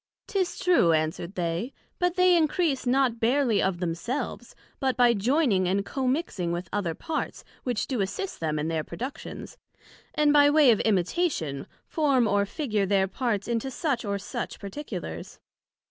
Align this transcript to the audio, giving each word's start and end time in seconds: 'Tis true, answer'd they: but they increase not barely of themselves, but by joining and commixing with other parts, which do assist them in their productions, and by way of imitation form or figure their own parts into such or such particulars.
'Tis 0.25 0.57
true, 0.57 0.93
answer'd 0.93 1.35
they: 1.35 1.71
but 1.99 2.15
they 2.15 2.35
increase 2.35 2.87
not 2.87 3.19
barely 3.19 3.61
of 3.61 3.79
themselves, 3.79 4.55
but 4.79 4.97
by 4.97 5.13
joining 5.13 5.67
and 5.67 5.85
commixing 5.85 6.51
with 6.51 6.67
other 6.73 6.95
parts, 6.95 7.43
which 7.65 7.85
do 7.85 8.01
assist 8.01 8.39
them 8.39 8.57
in 8.57 8.67
their 8.67 8.83
productions, 8.83 9.59
and 10.15 10.33
by 10.33 10.49
way 10.49 10.71
of 10.71 10.79
imitation 10.79 11.67
form 11.85 12.27
or 12.27 12.47
figure 12.47 12.87
their 12.87 13.03
own 13.03 13.09
parts 13.09 13.47
into 13.47 13.69
such 13.69 14.03
or 14.03 14.17
such 14.17 14.59
particulars. 14.59 15.39